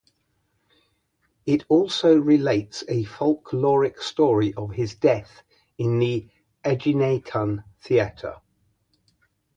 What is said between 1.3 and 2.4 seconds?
It also